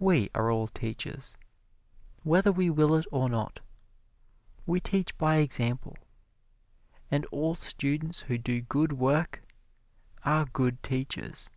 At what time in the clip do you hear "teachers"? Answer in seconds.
0.66-1.36, 10.82-11.50